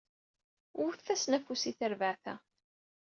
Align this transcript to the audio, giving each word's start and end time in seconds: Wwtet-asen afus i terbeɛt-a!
Wwtet-asen 0.79 1.37
afus 1.37 1.63
i 1.71 1.73
terbeɛt-a! 1.79 2.35